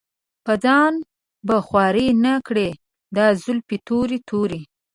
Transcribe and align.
پۀ 0.45 0.53
ځان 0.63 0.93
به 1.47 1.55
خوَرې 1.67 2.07
نۀ 2.23 2.35
کړې 2.47 2.69
دا 3.15 3.25
زلفې 3.43 3.77
تورې 3.87 4.19
تورې 4.29 4.61